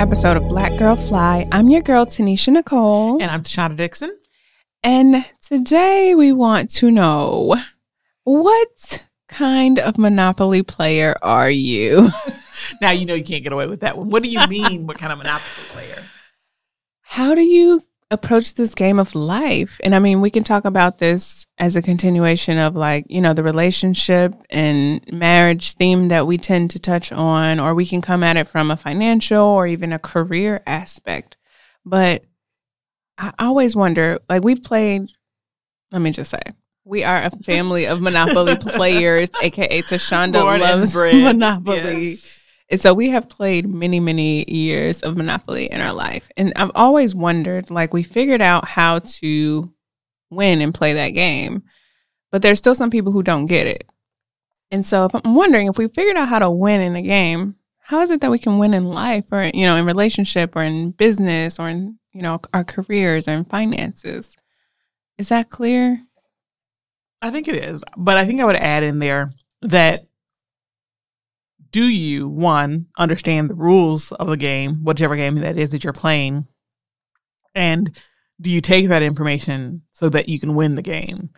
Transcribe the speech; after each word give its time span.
episode 0.00 0.38
of 0.38 0.48
Black 0.48 0.78
Girl 0.78 0.96
Fly. 0.96 1.46
I'm 1.52 1.68
your 1.68 1.82
girl, 1.82 2.06
Tanisha 2.06 2.48
Nicole. 2.48 3.20
And 3.20 3.30
I'm 3.30 3.42
Tashana 3.42 3.76
Dixon. 3.76 4.16
And 4.82 5.26
today 5.42 6.14
we 6.14 6.32
want 6.32 6.70
to 6.76 6.90
know 6.90 7.54
what 8.24 9.04
kind 9.28 9.78
of 9.78 9.98
Monopoly 9.98 10.62
player 10.62 11.14
are 11.20 11.50
you? 11.50 12.08
now 12.80 12.92
you 12.92 13.04
know 13.04 13.12
you 13.12 13.22
can't 13.22 13.44
get 13.44 13.52
away 13.52 13.66
with 13.66 13.80
that 13.80 13.98
one. 13.98 14.08
What 14.08 14.22
do 14.22 14.30
you 14.30 14.40
mean, 14.48 14.86
what 14.86 14.98
kind 14.98 15.12
of 15.12 15.18
Monopoly 15.18 15.66
player? 15.68 16.02
How 17.02 17.34
do 17.34 17.42
you 17.42 17.82
approach 18.10 18.54
this 18.54 18.74
game 18.74 18.98
of 18.98 19.14
life? 19.14 19.80
And 19.84 19.94
I 19.94 19.98
mean, 19.98 20.20
we 20.20 20.30
can 20.30 20.44
talk 20.44 20.64
about 20.64 20.98
this 20.98 21.46
as 21.58 21.76
a 21.76 21.82
continuation 21.82 22.58
of 22.58 22.76
like, 22.76 23.06
you 23.08 23.20
know, 23.20 23.32
the 23.32 23.42
relationship 23.42 24.34
and 24.50 25.00
marriage 25.12 25.74
theme 25.74 26.08
that 26.08 26.26
we 26.26 26.38
tend 26.38 26.70
to 26.72 26.78
touch 26.78 27.12
on, 27.12 27.60
or 27.60 27.74
we 27.74 27.86
can 27.86 28.00
come 28.00 28.22
at 28.22 28.36
it 28.36 28.48
from 28.48 28.70
a 28.70 28.76
financial 28.76 29.44
or 29.44 29.66
even 29.66 29.92
a 29.92 29.98
career 29.98 30.62
aspect. 30.66 31.36
But 31.84 32.24
I 33.18 33.32
always 33.38 33.76
wonder, 33.76 34.18
like, 34.28 34.42
we've 34.42 34.62
played, 34.62 35.10
let 35.92 36.00
me 36.00 36.10
just 36.10 36.30
say, 36.30 36.42
we 36.84 37.04
are 37.04 37.22
a 37.22 37.30
family 37.30 37.86
of 37.86 38.00
Monopoly 38.00 38.56
players, 38.60 39.30
aka 39.42 39.82
Tashonda 39.82 40.40
Born 40.40 40.60
loves. 40.60 40.94
Monopoly. 40.94 42.10
Yes. 42.10 42.39
And 42.70 42.80
so 42.80 42.94
we 42.94 43.10
have 43.10 43.28
played 43.28 43.68
many, 43.68 43.98
many 43.98 44.48
years 44.48 45.02
of 45.02 45.16
Monopoly 45.16 45.70
in 45.70 45.80
our 45.80 45.92
life. 45.92 46.30
And 46.36 46.52
I've 46.54 46.70
always 46.74 47.14
wondered 47.14 47.70
like, 47.70 47.92
we 47.92 48.04
figured 48.04 48.40
out 48.40 48.68
how 48.68 49.00
to 49.00 49.72
win 50.30 50.60
and 50.60 50.72
play 50.72 50.92
that 50.92 51.10
game, 51.10 51.64
but 52.30 52.42
there's 52.42 52.60
still 52.60 52.76
some 52.76 52.90
people 52.90 53.10
who 53.10 53.24
don't 53.24 53.46
get 53.46 53.66
it. 53.66 53.90
And 54.70 54.86
so 54.86 55.10
I'm 55.12 55.34
wondering 55.34 55.66
if 55.66 55.78
we 55.78 55.88
figured 55.88 56.16
out 56.16 56.28
how 56.28 56.38
to 56.38 56.50
win 56.50 56.80
in 56.80 56.94
a 56.94 57.02
game, 57.02 57.56
how 57.80 58.02
is 58.02 58.10
it 58.10 58.20
that 58.20 58.30
we 58.30 58.38
can 58.38 58.58
win 58.58 58.72
in 58.72 58.84
life 58.84 59.24
or, 59.32 59.50
you 59.52 59.66
know, 59.66 59.74
in 59.74 59.84
relationship 59.84 60.54
or 60.54 60.62
in 60.62 60.92
business 60.92 61.58
or 61.58 61.68
in, 61.68 61.98
you 62.12 62.22
know, 62.22 62.40
our 62.54 62.62
careers 62.62 63.26
or 63.26 63.32
in 63.32 63.42
finances? 63.44 64.36
Is 65.18 65.30
that 65.30 65.50
clear? 65.50 66.00
I 67.20 67.30
think 67.32 67.48
it 67.48 67.56
is. 67.56 67.82
But 67.96 68.16
I 68.16 68.24
think 68.24 68.40
I 68.40 68.44
would 68.44 68.54
add 68.54 68.84
in 68.84 69.00
there 69.00 69.32
that 69.62 70.06
do 71.70 71.84
you, 71.84 72.28
one, 72.28 72.86
understand 72.98 73.50
the 73.50 73.54
rules 73.54 74.12
of 74.12 74.28
the 74.28 74.36
game, 74.36 74.84
whichever 74.84 75.16
game 75.16 75.36
that 75.36 75.56
is 75.56 75.70
that 75.70 75.84
you're 75.84 75.92
playing? 75.92 76.46
And 77.54 77.96
do 78.40 78.50
you 78.50 78.60
take 78.60 78.88
that 78.88 79.02
information 79.02 79.82
so 79.92 80.08
that 80.08 80.28
you 80.28 80.40
can 80.40 80.54
win 80.54 80.74
the 80.74 80.82
game? 80.82 81.30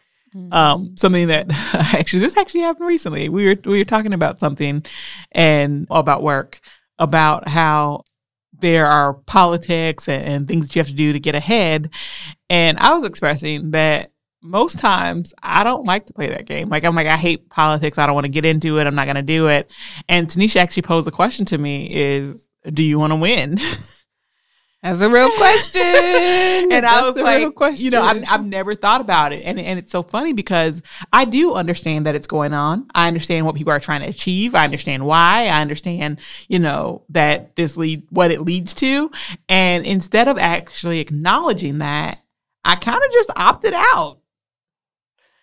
Um, 0.50 0.96
something 0.96 1.28
that 1.28 1.46
actually 1.94 2.20
this 2.20 2.38
actually 2.38 2.60
happened 2.60 2.86
recently. 2.86 3.28
We 3.28 3.46
were 3.46 3.56
we 3.64 3.78
were 3.78 3.84
talking 3.84 4.14
about 4.14 4.40
something 4.40 4.84
and 5.32 5.86
about 5.90 6.22
work, 6.22 6.60
about 6.98 7.48
how 7.48 8.04
there 8.58 8.86
are 8.86 9.12
politics 9.12 10.08
and, 10.08 10.24
and 10.24 10.48
things 10.48 10.66
that 10.66 10.74
you 10.74 10.80
have 10.80 10.88
to 10.88 10.94
do 10.94 11.12
to 11.12 11.20
get 11.20 11.34
ahead. 11.34 11.90
And 12.48 12.78
I 12.78 12.94
was 12.94 13.04
expressing 13.04 13.72
that 13.72 14.11
most 14.42 14.78
times 14.78 15.32
I 15.42 15.64
don't 15.64 15.84
like 15.84 16.06
to 16.06 16.12
play 16.12 16.28
that 16.28 16.46
game. 16.46 16.68
Like 16.68 16.84
I'm 16.84 16.94
like 16.94 17.06
I 17.06 17.16
hate 17.16 17.48
politics. 17.48 17.98
I 17.98 18.06
don't 18.06 18.14
want 18.14 18.26
to 18.26 18.30
get 18.30 18.44
into 18.44 18.78
it. 18.78 18.86
I'm 18.86 18.94
not 18.94 19.06
going 19.06 19.16
to 19.16 19.22
do 19.22 19.48
it. 19.48 19.70
And 20.08 20.26
Tanisha 20.26 20.56
actually 20.56 20.82
posed 20.82 21.08
a 21.08 21.12
question 21.12 21.46
to 21.46 21.58
me: 21.58 21.86
Is 21.92 22.48
do 22.70 22.82
you 22.82 22.98
want 22.98 23.12
to 23.12 23.16
win? 23.16 23.58
That's 24.82 25.00
a 25.00 25.08
real 25.08 25.30
question. 25.36 25.80
and 25.80 26.84
I 26.84 27.02
was 27.02 27.16
like, 27.16 27.78
you 27.78 27.90
know, 27.90 28.02
I've, 28.02 28.24
I've 28.28 28.44
never 28.44 28.74
thought 28.74 29.00
about 29.00 29.32
it, 29.32 29.44
and 29.44 29.60
and 29.60 29.78
it's 29.78 29.92
so 29.92 30.02
funny 30.02 30.32
because 30.32 30.82
I 31.12 31.24
do 31.24 31.54
understand 31.54 32.06
that 32.06 32.16
it's 32.16 32.26
going 32.26 32.52
on. 32.52 32.88
I 32.92 33.06
understand 33.06 33.46
what 33.46 33.54
people 33.54 33.72
are 33.72 33.78
trying 33.78 34.00
to 34.00 34.08
achieve. 34.08 34.56
I 34.56 34.64
understand 34.64 35.06
why. 35.06 35.46
I 35.46 35.60
understand, 35.60 36.18
you 36.48 36.58
know, 36.58 37.04
that 37.10 37.54
this 37.54 37.76
lead 37.76 38.08
what 38.10 38.32
it 38.32 38.40
leads 38.40 38.74
to, 38.74 39.12
and 39.48 39.86
instead 39.86 40.26
of 40.26 40.36
actually 40.36 40.98
acknowledging 40.98 41.78
that, 41.78 42.18
I 42.64 42.74
kind 42.74 43.04
of 43.04 43.12
just 43.12 43.30
opted 43.36 43.74
out. 43.76 44.18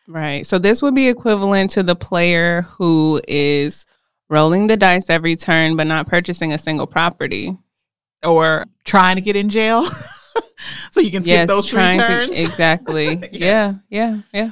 Right. 0.10 0.44
So 0.44 0.58
this 0.58 0.82
would 0.82 0.96
be 0.96 1.08
equivalent 1.08 1.70
to 1.72 1.84
the 1.84 1.96
player 1.96 2.64
who 2.64 3.22
is 3.28 3.86
rolling 4.28 4.66
the 4.66 4.76
dice 4.76 5.08
every 5.08 5.36
turn 5.36 5.76
but 5.76 5.86
not 5.86 6.08
purchasing 6.08 6.52
a 6.52 6.58
single 6.58 6.88
property. 6.88 7.56
or 8.26 8.66
trying 8.86 9.16
to 9.18 9.22
get 9.22 9.36
in 9.36 9.50
jail 9.50 9.86
so 10.92 11.00
you 11.00 11.12
can 11.12 11.22
skip 11.24 11.32
yes, 11.32 11.48
those 11.48 11.70
three 11.70 11.80
turns. 11.80 12.36
to 12.36 12.42
exactly. 12.46 13.20
Yes. 13.32 13.32
Yeah, 13.32 13.74
yeah, 13.90 14.22
yeah. 14.34 14.52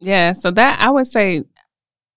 Yeah, 0.00 0.32
so 0.34 0.52
that 0.52 0.78
I 0.80 0.90
would 0.90 1.08
say 1.08 1.42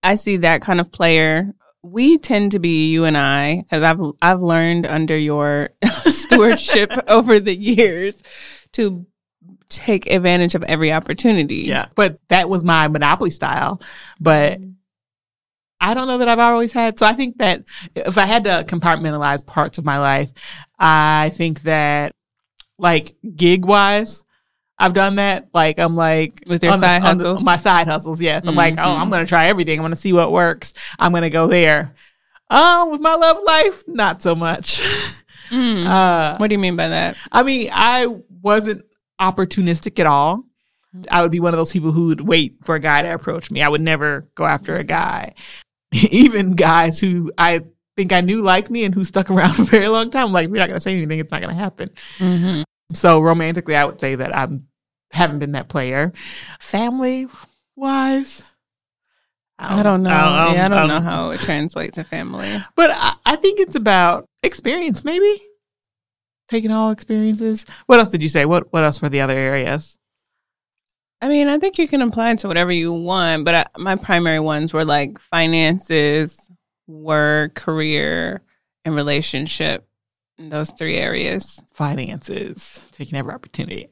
I 0.04 0.16
see 0.16 0.38
that 0.38 0.62
kind 0.62 0.80
of 0.80 0.92
player. 0.92 1.54
We 1.82 2.20
tend 2.20 2.52
to 2.52 2.60
be 2.60 2.92
you 2.92 3.06
and 3.06 3.18
I 3.18 3.64
cuz 3.72 3.82
I've 3.82 4.00
I've 4.22 4.42
learned 4.42 4.86
under 4.86 5.18
your 5.18 5.70
stewardship 6.06 6.92
over 7.08 7.40
the 7.40 7.56
years 7.56 8.22
to 8.74 9.08
take 9.72 10.10
advantage 10.12 10.56
of 10.56 10.64
every 10.64 10.92
opportunity. 10.92 11.56
yeah, 11.68 11.88
but 11.96 12.20
that 12.30 12.50
was 12.50 12.64
my 12.64 12.88
monopoly 12.88 13.32
style. 13.32 13.82
But 14.20 14.60
I 15.80 15.94
don't 15.94 16.08
know 16.08 16.20
that 16.20 16.28
I've 16.30 16.40
always 16.40 16.74
had. 16.74 17.00
So 17.00 17.06
I 17.06 17.14
think 17.14 17.38
that 17.38 17.64
if 17.96 18.18
I 18.18 18.26
had 18.26 18.44
to 18.44 18.64
compartmentalize 18.68 19.46
parts 19.46 19.78
of 19.78 19.86
my 19.86 19.98
life, 19.98 20.32
I 20.78 21.32
think 21.34 21.62
that 21.62 22.14
like 22.78 23.14
gig 23.36 23.66
wise, 23.66 24.24
I've 24.78 24.94
done 24.94 25.16
that. 25.16 25.48
Like 25.54 25.80
I'm 25.80 25.96
like 25.96 26.44
With 26.46 26.64
your 26.64 26.74
on 26.74 26.80
the- 26.80 26.86
side 26.86 27.02
the- 27.02 27.06
hustles? 27.08 27.44
my 27.44 27.58
side 27.58 27.88
hustles. 27.88 28.22
Yes, 28.22 28.46
I'm 28.48 28.56
like, 28.56 28.76
oh. 28.78 28.82
I'm 28.96 29.10
going 29.10 29.26
to 29.26 29.30
try 29.30 29.48
everything. 29.48 29.80
I'm 29.80 29.90
to 29.90 29.96
see 29.96 30.14
what 30.14 30.32
works. 30.32 30.74
I'm 31.00 31.12
going 31.12 31.24
to 31.24 31.30
go 31.32 31.48
there. 31.48 31.96
Um, 32.50 32.92
with 32.92 33.00
my 33.02 33.16
love 33.16 33.38
life, 33.46 33.84
not 33.88 34.22
so 34.22 34.36
much. 34.36 34.82
Mm. 35.52 35.86
Uh, 35.86 36.38
what 36.38 36.48
do 36.48 36.54
you 36.54 36.60
mean 36.60 36.78
by 36.78 36.88
that? 36.88 37.18
I 37.30 37.44
mean, 37.44 37.70
I 37.74 38.08
wasn't 38.42 38.86
opportunistic 39.22 40.00
at 40.00 40.08
all. 40.08 40.44
I 41.10 41.22
would 41.22 41.32
be 41.32 41.40
one 41.40 41.54
of 41.54 41.58
those 41.58 41.72
people 41.72 41.92
who 41.92 42.08
would 42.08 42.22
wait 42.22 42.58
for 42.64 42.76
a 42.76 42.80
guy 42.80 43.02
to 43.02 43.14
approach 43.14 43.50
me. 43.50 43.62
I 43.62 43.70
would 43.70 43.82
never 43.82 44.28
go 44.36 44.46
after 44.46 44.76
a 44.76 44.84
guy. 44.84 45.36
Even 45.94 46.52
guys 46.52 47.00
who 47.00 47.32
I 47.38 47.62
think 47.96 48.12
I 48.12 48.22
knew 48.22 48.42
liked 48.42 48.70
me 48.70 48.84
and 48.84 48.94
who 48.94 49.06
stuck 49.06 49.30
around 49.30 49.54
for 49.54 49.62
a 49.62 49.66
very 49.66 49.88
long 49.88 50.12
time, 50.12 50.28
I'm 50.28 50.34
like, 50.34 50.50
we're 50.50 50.58
not 50.58 50.68
going 50.68 50.78
to 50.78 50.82
say 50.82 50.94
anything. 50.94 51.20
It's 51.20 51.32
not 51.32 51.42
going 51.42 51.56
to 51.56 51.62
happen. 51.62 51.90
Mm-hmm. 52.18 52.64
So 52.94 53.22
romantically, 53.22 53.76
I 53.76 53.86
would 53.86 54.02
say 54.02 54.16
that 54.16 54.36
I 54.36 54.48
haven't 55.12 55.40
been 55.40 55.54
that 55.54 55.70
player. 55.70 56.12
Family 56.60 57.28
wise, 57.78 58.44
I 59.58 59.84
don't 59.84 60.04
know. 60.04 60.10
um, 60.10 60.56
yeah, 60.56 60.66
I 60.66 60.70
don't 60.70 60.80
um, 60.80 60.88
know 60.88 61.02
how 61.02 61.30
it 61.30 61.40
translates 61.40 61.96
to 61.96 62.04
family. 62.04 62.62
But 62.76 62.90
I, 62.92 63.14
I 63.26 63.36
think 63.38 63.60
it's 63.60 63.76
about 63.76 64.26
experience, 64.44 65.06
maybe 65.06 65.42
taking 66.52 66.70
all 66.72 66.92
experiences. 66.92 67.66
What 67.88 67.98
else 68.00 68.10
did 68.12 68.22
you 68.22 68.30
say? 68.30 68.46
What 68.46 68.72
What 68.72 68.84
else 68.84 69.02
were 69.02 69.10
the 69.10 69.22
other 69.22 69.36
areas? 69.38 69.98
I 71.24 71.28
mean, 71.28 71.48
I 71.48 71.58
think 71.60 71.78
you 71.78 71.88
can 71.88 72.02
apply 72.02 72.32
it 72.32 72.40
to 72.40 72.48
whatever 72.48 72.72
you 72.72 72.92
want, 72.94 73.46
but 73.46 73.56
I, 73.56 73.66
my 73.80 73.96
primary 73.96 74.40
ones 74.40 74.74
were 74.74 74.86
like 74.86 75.20
finances, 75.20 76.50
work, 76.88 77.56
career, 77.56 78.42
and 78.86 78.96
relationship. 78.96 79.88
In 80.40 80.50
those 80.50 80.72
three 80.72 80.98
areas. 80.98 81.62
finances, 81.72 82.82
taking 82.92 83.16
every 83.20 83.32
opportunity. 83.32 83.90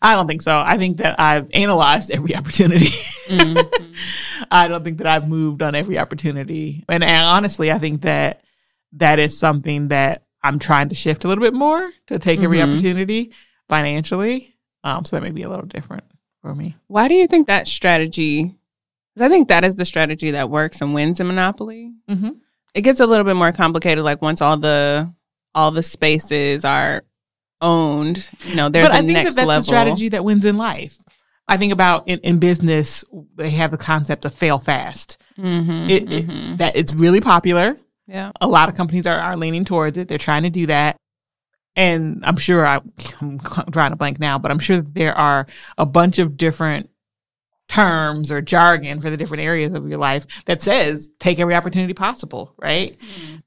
I 0.00 0.14
don't 0.14 0.28
think 0.28 0.42
so. 0.42 0.56
I 0.56 0.78
think 0.78 0.98
that 0.98 1.18
I've 1.18 1.50
analyzed 1.52 2.12
every 2.12 2.36
opportunity. 2.40 2.86
Mhm. 3.26 3.96
I 4.50 4.68
don't 4.68 4.84
think 4.84 4.98
that 4.98 5.08
I've 5.08 5.28
moved 5.28 5.60
on 5.60 5.74
every 5.74 5.98
opportunity. 5.98 6.84
And, 6.88 7.02
and 7.02 7.24
honestly, 7.24 7.72
I 7.72 7.78
think 7.80 8.02
that 8.02 8.42
that 8.92 9.18
is 9.18 9.36
something 9.36 9.88
that 9.88 10.22
I'm 10.42 10.58
trying 10.58 10.88
to 10.90 10.94
shift 10.94 11.24
a 11.24 11.28
little 11.28 11.42
bit 11.42 11.54
more 11.54 11.90
to 12.06 12.18
take 12.18 12.40
every 12.40 12.58
Mhm. 12.58 12.72
opportunity 12.72 13.32
financially. 13.68 14.54
Um, 14.84 15.04
so 15.04 15.16
that 15.16 15.22
may 15.22 15.30
be 15.30 15.42
a 15.42 15.48
little 15.48 15.66
different 15.66 16.04
for 16.42 16.54
me. 16.54 16.76
Why 16.86 17.08
do 17.08 17.14
you 17.14 17.26
think 17.26 17.46
that 17.48 17.66
strategy? 17.66 18.54
Because 19.14 19.26
I 19.26 19.28
think 19.28 19.48
that 19.48 19.64
is 19.64 19.76
the 19.76 19.84
strategy 19.84 20.30
that 20.32 20.48
works 20.50 20.80
and 20.80 20.94
wins 20.94 21.18
in 21.20 21.26
Monopoly. 21.26 21.92
Mm-hmm. 22.08 22.30
It 22.74 22.82
gets 22.82 23.00
a 23.00 23.06
little 23.06 23.24
bit 23.24 23.34
more 23.36 23.50
complicated, 23.52 24.04
like 24.04 24.22
once 24.22 24.40
all 24.40 24.56
the 24.56 25.12
all 25.54 25.70
the 25.72 25.82
spaces 25.82 26.64
are 26.64 27.02
owned. 27.60 28.28
You 28.46 28.54
know, 28.54 28.68
there's 28.68 28.88
but 28.88 28.94
a 28.94 28.98
I 28.98 29.00
think 29.00 29.12
next 29.14 29.34
that 29.34 29.46
that's 29.46 29.46
level. 29.48 29.60
a 29.60 29.62
strategy 29.64 30.08
that 30.10 30.24
wins 30.24 30.44
in 30.44 30.56
life. 30.56 30.98
I 31.48 31.56
think 31.56 31.72
about 31.72 32.06
in, 32.06 32.18
in 32.20 32.38
business, 32.38 33.02
they 33.34 33.50
have 33.50 33.70
the 33.70 33.78
concept 33.78 34.24
of 34.24 34.34
fail 34.34 34.58
fast. 34.58 35.16
Mm-hmm, 35.38 35.90
It, 35.90 36.12
it- 36.12 36.58
that 36.58 36.76
it's 36.76 36.94
really 36.94 37.20
popular. 37.20 37.76
Yeah. 38.08 38.32
a 38.40 38.48
lot 38.48 38.68
of 38.68 38.74
companies 38.74 39.06
are, 39.06 39.18
are 39.18 39.36
leaning 39.36 39.64
towards 39.64 39.96
it. 39.98 40.08
They're 40.08 40.18
trying 40.18 40.42
to 40.44 40.50
do 40.50 40.66
that. 40.66 40.96
And 41.76 42.24
I'm 42.24 42.36
sure 42.36 42.66
I, 42.66 42.80
I'm 43.20 43.38
drawing 43.70 43.92
a 43.92 43.96
blank 43.96 44.18
now, 44.18 44.38
but 44.38 44.50
I'm 44.50 44.58
sure 44.58 44.78
there 44.78 45.14
are 45.16 45.46
a 45.76 45.86
bunch 45.86 46.18
of 46.18 46.36
different 46.36 46.90
terms 47.68 48.32
or 48.32 48.40
jargon 48.40 48.98
for 48.98 49.10
the 49.10 49.16
different 49.16 49.44
areas 49.44 49.74
of 49.74 49.86
your 49.88 49.98
life 49.98 50.26
that 50.46 50.60
says 50.62 51.08
take 51.20 51.38
every 51.38 51.54
opportunity 51.54 51.94
possible, 51.94 52.54
right? 52.58 52.96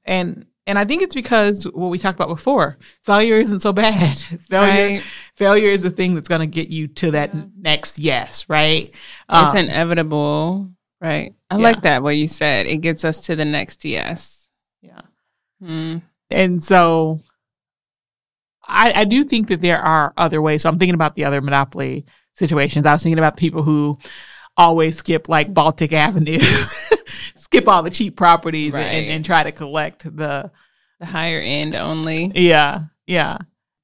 And 0.04 0.46
and 0.64 0.78
I 0.78 0.84
think 0.84 1.02
it's 1.02 1.14
because 1.14 1.64
what 1.64 1.88
we 1.88 1.98
talked 1.98 2.16
about 2.20 2.28
before, 2.28 2.78
failure 3.02 3.34
isn't 3.34 3.60
so 3.60 3.72
bad. 3.72 4.16
failure 4.40 4.98
Right. 4.98 5.02
failure 5.34 5.68
is 5.70 5.82
the 5.82 5.90
thing 5.90 6.14
that's 6.14 6.28
going 6.28 6.40
to 6.40 6.46
get 6.46 6.68
you 6.68 6.86
to 6.86 7.10
that 7.10 7.34
next 7.58 7.98
yes, 7.98 8.48
right? 8.48 8.88
It's 8.90 8.96
Um, 9.28 9.56
inevitable. 9.56 10.70
Right. 11.00 11.34
I 11.50 11.56
yeah. 11.56 11.62
like 11.62 11.82
that 11.82 12.04
what 12.04 12.16
you 12.16 12.28
said. 12.28 12.66
It 12.66 12.76
gets 12.78 13.04
us 13.04 13.26
to 13.26 13.34
the 13.34 13.44
next 13.44 13.84
yes. 13.84 14.41
Yeah. 14.82 15.00
Mm. 15.62 16.02
And 16.30 16.62
so 16.62 17.20
I, 18.66 18.92
I 18.96 19.04
do 19.04 19.24
think 19.24 19.48
that 19.48 19.60
there 19.60 19.80
are 19.80 20.12
other 20.16 20.40
ways. 20.42 20.62
So 20.62 20.68
I'm 20.68 20.78
thinking 20.78 20.94
about 20.94 21.14
the 21.16 21.24
other 21.24 21.40
monopoly 21.40 22.04
situations. 22.34 22.86
I 22.86 22.92
was 22.92 23.02
thinking 23.02 23.18
about 23.18 23.36
people 23.36 23.62
who 23.62 23.98
always 24.56 24.96
skip 24.96 25.28
like 25.28 25.52
Baltic 25.54 25.92
Avenue, 25.92 26.38
skip 27.36 27.68
all 27.68 27.82
the 27.82 27.90
cheap 27.90 28.16
properties 28.16 28.72
Right. 28.72 28.82
and, 28.82 29.06
and 29.10 29.24
try 29.24 29.42
to 29.42 29.52
collect 29.52 30.04
the 30.04 30.50
The 31.00 31.06
higher 31.06 31.40
end 31.40 31.74
only. 31.74 32.30
yeah, 32.34 32.84
yeah. 33.06 33.38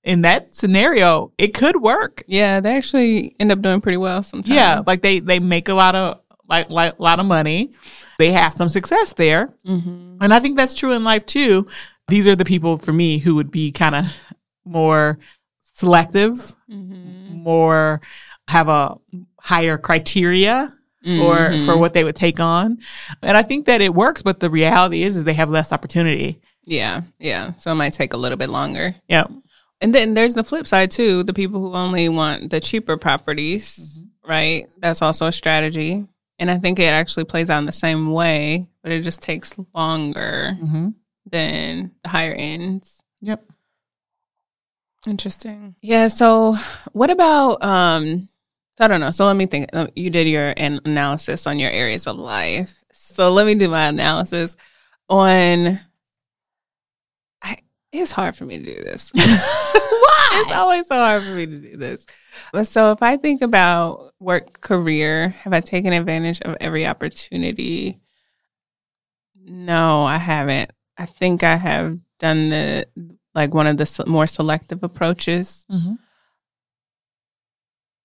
In 0.05 0.23
that 0.23 0.55
scenario, 0.55 1.33
it 1.37 1.53
could 1.55 1.83
work. 1.83 2.23
Yeah, 2.27 2.61
they 2.61 2.77
actually 2.77 3.35
end 3.39 3.53
up 3.53 3.61
doing 3.61 3.81
pretty 3.81 3.99
well 3.99 4.23
sometimes. 4.23 4.55
Yeah, 4.55 4.83
like 4.87 5.03
they 5.03 5.19
they 5.19 5.39
make 5.39 5.69
a 5.69 5.75
lot 5.75 5.95
of 5.95 6.21
like 6.49 6.71
like 6.71 6.99
a 6.99 7.03
lot 7.03 7.21
of 7.21 7.27
money. 7.27 7.73
They 8.19 8.33
have 8.33 8.53
some 8.55 8.69
success 8.69 9.13
there. 9.15 9.55
Mm-hmm. 9.67 10.17
And 10.21 10.33
I 10.35 10.41
think 10.41 10.57
that's 10.57 10.75
true 10.75 10.93
in 10.93 11.05
life 11.05 11.25
too. 11.27 11.67
These 12.09 12.27
are 12.27 12.35
the 12.37 12.45
people 12.45 12.79
for 12.79 12.93
me 12.93 13.19
who 13.19 13.35
would 13.37 13.51
be 13.51 13.71
kind 13.71 13.95
of 13.95 14.07
more 14.65 15.19
selective, 15.63 16.55
Mm-hmm. 16.71 17.43
more 17.43 18.01
have 18.49 18.69
a 18.69 18.97
higher 19.41 19.79
criteria 19.79 20.75
or 21.07 21.37
Mm-hmm. 21.37 21.65
for 21.65 21.77
what 21.79 21.95
they 21.95 22.03
would 22.05 22.17
take 22.17 22.41
on. 22.41 22.79
And 23.23 23.37
I 23.37 23.43
think 23.43 23.67
that 23.67 23.81
it 23.81 23.95
works, 23.95 24.23
but 24.23 24.41
the 24.41 24.51
reality 24.51 25.03
is 25.03 25.17
is 25.17 25.25
they 25.25 25.35
have 25.35 25.51
less 25.51 25.73
opportunity. 25.73 26.41
Yeah, 26.67 27.03
yeah. 27.19 27.55
So 27.57 27.71
it 27.73 27.77
might 27.77 27.95
take 27.95 28.13
a 28.13 28.17
little 28.19 28.37
bit 28.37 28.51
longer. 28.51 28.95
Yeah. 29.09 29.27
And 29.81 29.95
then 29.95 30.13
there's 30.15 30.35
the 30.35 30.45
flip 30.45 30.67
side 30.67 30.91
too, 30.91 31.23
the 31.23 31.33
people 31.33 31.61
who 31.61 31.73
only 31.73 32.09
want 32.11 32.51
the 32.51 32.61
cheaper 32.61 32.97
properties, 32.97 33.79
Mm-hmm. 33.79 34.31
right? 34.31 34.67
That's 34.79 35.01
also 35.01 35.27
a 35.29 35.33
strategy. 35.33 36.07
And 36.39 36.51
I 36.51 36.59
think 36.59 36.79
it 36.79 36.85
actually 36.85 37.25
plays 37.25 37.51
out 37.51 37.59
in 37.59 37.67
the 37.67 37.73
same 37.73 38.13
way, 38.13 38.69
but 38.83 38.93
it 38.93 39.03
just 39.03 39.21
takes 39.23 39.57
longer 39.75 40.57
Mm-hmm. 40.63 40.89
than 41.27 41.91
the 42.03 42.09
higher 42.09 42.33
ends. 42.33 43.03
Yep. 43.21 43.45
Interesting. 45.07 45.75
Yeah, 45.81 46.09
so 46.09 46.55
what 46.93 47.11
about 47.11 47.63
um 47.63 48.29
I 48.81 48.87
don't 48.87 49.01
know. 49.01 49.11
So 49.11 49.27
let 49.27 49.35
me 49.35 49.47
think. 49.47 49.71
Uh, 49.73 49.89
You 49.97 50.09
did 50.11 50.29
your 50.29 50.55
an- 50.57 50.81
analysis 50.85 51.47
on 51.49 51.59
your 51.59 51.71
areas 51.71 52.07
of 52.07 52.17
life. 52.17 52.85
So 52.93 53.33
let 53.33 53.45
me 53.47 53.57
do 53.57 53.69
my 53.69 53.87
analysis 53.87 54.57
on 55.09 55.81
it's 57.93 58.13
hard 58.13 58.37
for 58.37 58.45
me 58.45 58.59
to 58.59 58.65
do 58.65 58.83
this. 58.83 59.11
Why? 59.15 60.43
It's 60.45 60.53
always 60.53 60.87
so 60.87 60.97
hard 60.97 61.23
for 61.23 61.31
me 61.31 61.47
to 61.47 61.59
do 61.59 61.77
this. 61.77 62.07
But 62.53 62.67
so 62.67 62.93
if 62.93 63.03
I 63.03 63.17
think 63.17 63.43
about 63.43 64.13
work 64.21 64.61
career, 64.61 65.31
have 65.43 65.53
I 65.53 65.61
taken 65.61 65.93
advantage 65.93 66.41
of 66.43 66.57
every 66.61 66.87
opportunity? 66.87 68.01
No, 69.43 70.05
I 70.05 70.19
haven't. 70.19 70.73
I 70.97 71.07
think 71.07 71.43
I 71.43 71.57
have 71.57 71.99
done 72.19 72.51
the 72.51 72.87
like 73.35 73.55
one 73.55 73.67
of 73.67 73.77
the 73.77 74.05
more 74.07 74.27
selective 74.27 74.83
approaches. 74.83 75.65
Mm-hmm. 75.71 75.95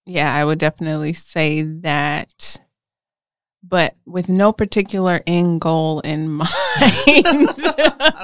Yeah, 0.05 0.33
I 0.33 0.45
would 0.45 0.59
definitely 0.59 1.13
say 1.13 1.61
that, 1.61 2.59
but 3.63 3.95
with 4.05 4.29
no 4.29 4.51
particular 4.51 5.21
end 5.25 5.61
goal 5.61 6.01
in 6.01 6.29
mind. 6.31 6.49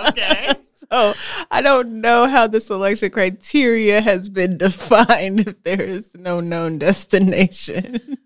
Okay. 0.10 0.54
So 0.92 1.14
I 1.52 1.62
don't 1.62 2.02
know 2.02 2.28
how 2.28 2.48
the 2.48 2.60
selection 2.60 3.12
criteria 3.12 4.02
has 4.02 4.30
been 4.30 4.58
defined 4.58 5.42
if 5.42 5.64
there 5.64 5.82
is 5.82 6.10
no 6.16 6.40
known 6.40 6.80
destination. 6.80 8.18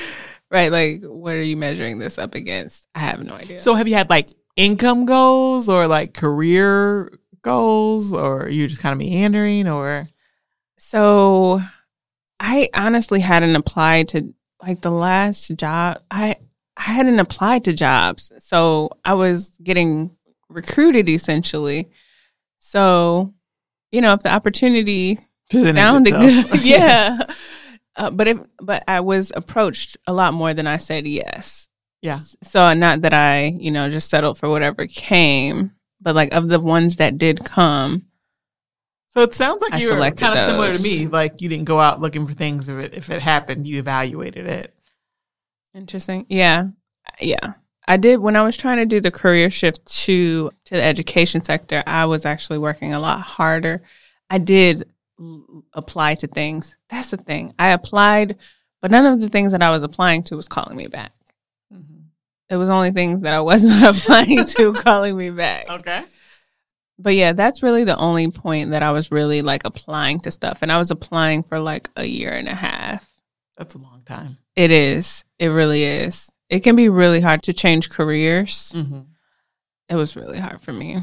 right. 0.50 0.72
Like, 0.72 1.02
what 1.04 1.34
are 1.34 1.42
you 1.42 1.56
measuring 1.56 1.98
this 1.98 2.18
up 2.18 2.34
against? 2.34 2.86
I 2.94 3.00
have 3.00 3.22
no 3.22 3.34
idea. 3.34 3.58
So 3.58 3.74
have 3.74 3.88
you 3.88 3.94
had 3.94 4.10
like 4.10 4.30
income 4.56 5.06
goals 5.06 5.68
or 5.68 5.86
like 5.86 6.14
career 6.14 7.18
goals 7.42 8.12
or 8.12 8.42
are 8.42 8.48
you 8.48 8.66
just 8.66 8.82
kind 8.82 8.92
of 8.92 8.98
meandering 8.98 9.68
or 9.68 10.08
So 10.76 11.60
I 12.40 12.68
honestly 12.74 13.20
hadn't 13.20 13.54
applied 13.56 14.08
to 14.08 14.34
like 14.62 14.80
the 14.80 14.90
last 14.90 15.54
job. 15.56 16.00
I 16.10 16.36
I 16.76 16.82
hadn't 16.82 17.18
applied 17.18 17.64
to 17.64 17.72
jobs. 17.72 18.32
So 18.38 18.90
I 19.04 19.14
was 19.14 19.50
getting 19.62 20.16
recruited 20.48 21.08
essentially. 21.08 21.88
So, 22.58 23.34
you 23.92 24.00
know, 24.00 24.12
if 24.14 24.20
the 24.20 24.32
opportunity 24.32 25.18
sounded 25.50 26.12
good, 26.12 26.46
yeah. 26.62 27.18
Uh, 27.96 28.10
but 28.10 28.28
if 28.28 28.38
but 28.60 28.84
I 28.86 29.00
was 29.00 29.32
approached 29.34 29.96
a 30.06 30.12
lot 30.12 30.34
more 30.34 30.54
than 30.54 30.66
I 30.66 30.76
said 30.76 31.06
yes. 31.06 31.68
Yeah. 32.02 32.20
So 32.42 32.72
not 32.74 33.02
that 33.02 33.12
I, 33.12 33.46
you 33.58 33.70
know, 33.70 33.90
just 33.90 34.08
settled 34.08 34.38
for 34.38 34.48
whatever 34.48 34.86
came, 34.86 35.72
but 36.00 36.14
like 36.14 36.32
of 36.32 36.48
the 36.48 36.60
ones 36.60 36.96
that 36.96 37.18
did 37.18 37.44
come, 37.44 38.06
So 39.08 39.22
it 39.22 39.34
sounds 39.34 39.62
like 39.62 39.80
you 39.80 39.92
were 39.92 39.98
kind 40.12 40.38
of 40.38 40.46
similar 40.46 40.72
to 40.72 40.82
me. 40.82 41.06
Like 41.06 41.40
you 41.40 41.48
didn't 41.48 41.64
go 41.64 41.80
out 41.80 42.00
looking 42.00 42.26
for 42.26 42.34
things. 42.34 42.68
If 42.68 42.78
it 42.78 42.94
if 42.94 43.10
it 43.10 43.20
happened, 43.22 43.66
you 43.66 43.78
evaluated 43.78 44.46
it. 44.46 44.74
Interesting. 45.74 46.26
Yeah. 46.28 46.68
Yeah. 47.20 47.54
I 47.88 47.96
did 47.96 48.18
when 48.18 48.36
I 48.36 48.42
was 48.42 48.56
trying 48.56 48.76
to 48.76 48.86
do 48.86 49.00
the 49.00 49.10
career 49.10 49.48
shift 49.48 49.86
to 50.04 50.50
to 50.66 50.74
the 50.74 50.82
education 50.82 51.42
sector, 51.42 51.82
I 51.86 52.04
was 52.04 52.26
actually 52.26 52.58
working 52.58 52.92
a 52.92 53.00
lot 53.00 53.22
harder. 53.22 53.82
I 54.28 54.36
did 54.36 54.84
l- 55.18 55.64
apply 55.72 56.16
to 56.16 56.26
things. 56.26 56.76
That's 56.90 57.10
the 57.10 57.16
thing. 57.16 57.54
I 57.58 57.68
applied, 57.70 58.36
but 58.82 58.90
none 58.90 59.06
of 59.06 59.20
the 59.20 59.30
things 59.30 59.52
that 59.52 59.62
I 59.62 59.70
was 59.70 59.82
applying 59.82 60.22
to 60.24 60.36
was 60.36 60.48
calling 60.48 60.76
me 60.76 60.86
back. 60.86 61.12
Mm-hmm. 61.72 62.02
It 62.50 62.56
was 62.56 62.68
only 62.68 62.90
things 62.90 63.22
that 63.22 63.32
I 63.32 63.40
wasn't 63.40 63.82
applying 63.96 64.44
to 64.44 64.74
calling 64.74 65.16
me 65.16 65.30
back. 65.30 65.70
Okay. 65.70 66.04
But 66.98 67.14
yeah, 67.14 67.32
that's 67.32 67.62
really 67.62 67.84
the 67.84 67.96
only 67.96 68.30
point 68.30 68.72
that 68.72 68.82
I 68.82 68.92
was 68.92 69.10
really 69.10 69.40
like 69.40 69.62
applying 69.64 70.20
to 70.20 70.30
stuff. 70.30 70.58
And 70.60 70.70
I 70.70 70.76
was 70.76 70.90
applying 70.90 71.42
for 71.42 71.58
like 71.58 71.88
a 71.96 72.04
year 72.04 72.32
and 72.32 72.48
a 72.48 72.54
half. 72.54 73.10
That's 73.56 73.74
a 73.74 73.78
long 73.78 74.02
time. 74.04 74.36
It 74.56 74.70
is. 74.70 75.24
It 75.38 75.48
really 75.48 75.84
is. 75.84 76.30
It 76.50 76.60
can 76.60 76.76
be 76.76 76.88
really 76.88 77.20
hard 77.20 77.42
to 77.44 77.52
change 77.52 77.90
careers. 77.90 78.72
Mm-hmm. 78.74 79.00
It 79.88 79.94
was 79.96 80.16
really 80.16 80.38
hard 80.38 80.60
for 80.60 80.72
me. 80.72 80.98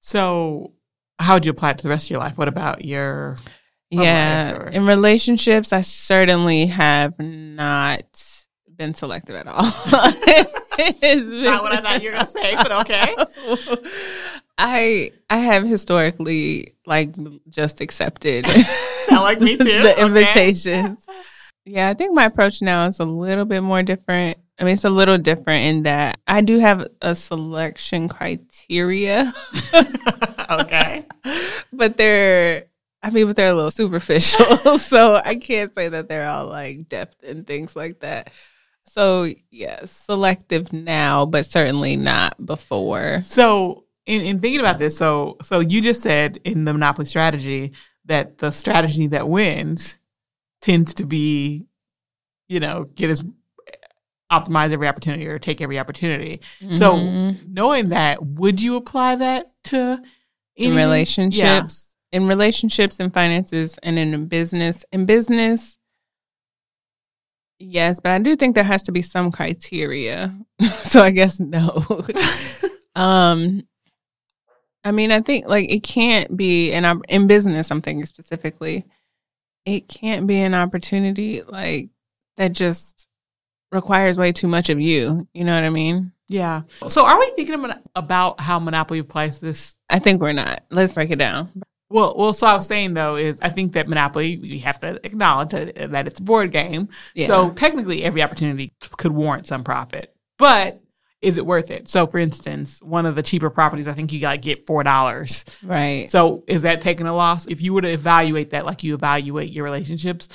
So 0.00 0.72
how 1.18 1.34
would 1.34 1.44
you 1.46 1.50
apply 1.50 1.70
it 1.70 1.78
to 1.78 1.82
the 1.84 1.88
rest 1.88 2.06
of 2.06 2.10
your 2.10 2.20
life? 2.20 2.36
What 2.36 2.48
about 2.48 2.84
your 2.84 3.38
yeah. 3.90 4.52
or- 4.56 4.68
In 4.68 4.86
relationships, 4.86 5.72
I 5.72 5.80
certainly 5.82 6.66
have 6.66 7.18
not 7.18 8.04
been 8.76 8.94
selective 8.94 9.36
at 9.36 9.46
all. 9.46 9.64
It's 10.76 11.44
not 11.46 11.62
what 11.62 11.70
I 11.72 11.80
thought 11.80 12.02
you 12.02 12.08
were 12.10 12.16
gonna 12.16 12.26
say, 12.26 12.56
but 12.56 12.72
okay. 12.72 13.14
I 14.58 15.12
I 15.30 15.36
have 15.36 15.64
historically 15.64 16.74
like 16.84 17.14
just 17.48 17.80
accepted 17.80 18.44
Sound 19.06 19.22
like 19.22 19.40
me 19.40 19.56
too. 19.56 19.64
the 19.64 19.92
Okay. 19.92 20.04
invitations. 20.04 21.06
Yeah, 21.64 21.88
I 21.88 21.94
think 21.94 22.14
my 22.14 22.24
approach 22.24 22.60
now 22.60 22.86
is 22.86 23.00
a 23.00 23.04
little 23.04 23.46
bit 23.46 23.62
more 23.62 23.82
different. 23.82 24.38
I 24.58 24.64
mean, 24.64 24.74
it's 24.74 24.84
a 24.84 24.90
little 24.90 25.18
different 25.18 25.64
in 25.64 25.82
that 25.84 26.20
I 26.26 26.42
do 26.42 26.58
have 26.58 26.86
a 27.00 27.14
selection 27.14 28.08
criteria, 28.08 29.32
okay. 30.50 31.06
but 31.72 31.96
they're, 31.96 32.66
I 33.02 33.10
mean, 33.10 33.26
but 33.26 33.36
they're 33.36 33.50
a 33.50 33.54
little 33.54 33.70
superficial. 33.70 34.78
so 34.78 35.20
I 35.24 35.36
can't 35.36 35.74
say 35.74 35.88
that 35.88 36.08
they're 36.08 36.28
all 36.28 36.46
like 36.48 36.88
depth 36.88 37.22
and 37.24 37.46
things 37.46 37.74
like 37.74 38.00
that. 38.00 38.30
So, 38.84 39.28
yeah, 39.50 39.86
selective 39.86 40.72
now, 40.72 41.24
but 41.24 41.46
certainly 41.46 41.96
not 41.96 42.44
before. 42.44 43.22
So 43.24 43.84
in, 44.06 44.20
in 44.20 44.38
thinking 44.38 44.60
about 44.60 44.78
this, 44.78 44.96
so 44.96 45.38
so 45.42 45.60
you 45.60 45.80
just 45.80 46.02
said 46.02 46.38
in 46.44 46.66
the 46.66 46.72
monopoly 46.72 47.06
strategy 47.06 47.72
that 48.04 48.38
the 48.38 48.50
strategy 48.50 49.06
that 49.08 49.28
wins 49.28 49.96
tends 50.64 50.94
to 50.94 51.04
be, 51.04 51.66
you 52.48 52.58
know, 52.58 52.84
get 52.94 53.10
as 53.10 53.22
optimize 54.32 54.72
every 54.72 54.88
opportunity 54.88 55.26
or 55.26 55.38
take 55.38 55.60
every 55.60 55.78
opportunity. 55.78 56.40
So 56.76 56.94
Mhm. 56.94 57.48
knowing 57.48 57.90
that, 57.90 58.24
would 58.24 58.60
you 58.62 58.76
apply 58.76 59.16
that 59.16 59.52
to 59.64 60.02
in 60.56 60.72
any- 60.72 60.76
relationships, 60.76 61.94
in 62.10 62.26
relationships 62.26 62.98
and 62.98 63.12
finances, 63.12 63.78
and 63.82 63.98
in 63.98 64.26
business. 64.26 64.84
In 64.92 65.04
business, 65.04 65.76
yes, 67.58 68.00
but 68.00 68.12
I 68.12 68.18
do 68.18 68.34
think 68.36 68.54
there 68.54 68.64
has 68.64 68.82
to 68.84 68.92
be 68.92 69.02
some 69.02 69.30
criteria. 69.30 70.34
so 70.72 71.02
I 71.02 71.10
guess 71.10 71.38
no. 71.38 71.84
um, 72.96 73.62
I 74.84 74.90
mean, 74.92 75.12
I 75.12 75.20
think 75.20 75.46
like 75.48 75.70
it 75.70 75.82
can't 75.82 76.36
be, 76.36 76.72
and 76.72 76.86
I'm 76.86 77.02
in 77.08 77.26
business. 77.26 77.70
I'm 77.70 77.82
thinking 77.82 78.06
specifically, 78.06 78.84
it 79.64 79.88
can't 79.88 80.26
be 80.26 80.38
an 80.38 80.54
opportunity 80.54 81.42
like 81.42 81.88
that 82.36 82.52
just 82.52 83.08
requires 83.72 84.18
way 84.18 84.32
too 84.32 84.48
much 84.48 84.70
of 84.70 84.80
you. 84.80 85.26
You 85.32 85.44
know 85.44 85.54
what 85.54 85.64
I 85.64 85.70
mean? 85.70 86.12
Yeah. 86.28 86.62
So 86.88 87.04
are 87.06 87.18
we 87.18 87.30
thinking 87.36 87.64
about- 87.94 88.40
how 88.40 88.58
Monopoly 88.58 88.98
applies 88.98 89.40
this? 89.40 89.76
I 89.90 89.98
think 89.98 90.20
we're 90.20 90.32
not. 90.32 90.64
Let's 90.70 90.92
break 90.92 91.10
it 91.10 91.16
down. 91.16 91.50
Well, 91.90 92.14
well. 92.16 92.32
So 92.32 92.46
I 92.46 92.54
was 92.54 92.66
saying 92.66 92.94
though 92.94 93.16
is 93.16 93.40
I 93.40 93.50
think 93.50 93.72
that 93.72 93.88
Monopoly 93.88 94.38
we 94.38 94.58
have 94.60 94.78
to 94.80 94.98
acknowledge 95.04 95.50
that, 95.50 95.92
that 95.92 96.06
it's 96.06 96.18
a 96.18 96.22
board 96.22 96.50
game. 96.50 96.88
Yeah. 97.14 97.26
So 97.26 97.50
technically, 97.50 98.02
every 98.02 98.22
opportunity 98.22 98.72
could 98.80 99.12
warrant 99.12 99.46
some 99.46 99.62
profit. 99.62 100.14
But 100.38 100.80
is 101.24 101.38
it 101.38 101.46
worth 101.46 101.70
it? 101.70 101.88
So, 101.88 102.06
for 102.06 102.18
instance, 102.18 102.82
one 102.82 103.06
of 103.06 103.14
the 103.14 103.22
cheaper 103.22 103.50
properties, 103.50 103.88
I 103.88 103.94
think 103.94 104.12
you 104.12 104.20
got 104.20 104.32
to 104.32 104.38
get 104.38 104.66
four 104.66 104.82
dollars. 104.82 105.44
Right. 105.62 106.08
So, 106.10 106.44
is 106.46 106.62
that 106.62 106.80
taking 106.80 107.06
a 107.06 107.14
loss? 107.14 107.46
If 107.46 107.62
you 107.62 107.72
were 107.72 107.80
to 107.80 107.90
evaluate 107.90 108.50
that, 108.50 108.66
like 108.66 108.84
you 108.84 108.94
evaluate 108.94 109.50
your 109.50 109.64
relationships, 109.64 110.28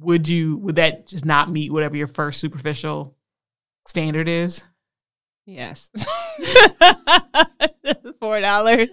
would 0.00 0.28
you 0.28 0.58
would 0.58 0.76
that 0.76 1.06
just 1.06 1.24
not 1.24 1.50
meet 1.50 1.72
whatever 1.72 1.96
your 1.96 2.06
first 2.06 2.40
superficial 2.40 3.16
standard 3.86 4.28
is? 4.28 4.64
Yes. 5.46 5.90
Four 8.20 8.40
dollars. 8.40 8.88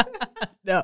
no, 0.64 0.82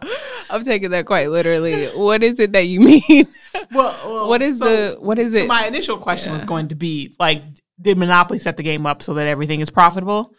I'm 0.50 0.64
taking 0.64 0.90
that 0.90 1.06
quite 1.06 1.30
literally. 1.30 1.86
What 1.88 2.22
is 2.22 2.40
it 2.40 2.52
that 2.52 2.64
you 2.64 2.80
mean? 2.80 3.28
Well, 3.72 3.96
well 4.04 4.28
what 4.28 4.40
is 4.40 4.58
so 4.58 4.94
the 4.94 5.00
what 5.00 5.18
is 5.18 5.34
it? 5.34 5.46
My 5.46 5.66
initial 5.66 5.98
question 5.98 6.32
was 6.32 6.44
going 6.44 6.68
to 6.68 6.74
be 6.74 7.14
like, 7.18 7.42
did 7.82 7.98
Monopoly 7.98 8.38
set 8.38 8.56
the 8.56 8.62
game 8.62 8.86
up 8.86 9.02
so 9.02 9.14
that 9.14 9.26
everything 9.26 9.60
is 9.60 9.70
profitable? 9.70 10.32